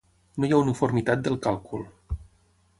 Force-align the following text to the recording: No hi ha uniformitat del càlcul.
No 0.43 0.47
hi 0.47 0.55
ha 0.55 0.61
uniformitat 0.61 1.23
del 1.29 1.39
càlcul. 1.45 1.87